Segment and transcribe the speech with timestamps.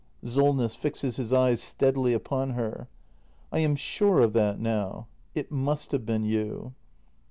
[0.25, 0.73] Solness.
[0.75, 2.87] [Fixes his eyes steadily upon her.]
[3.51, 5.05] I am sure of that now.
[5.35, 6.73] It must have been you.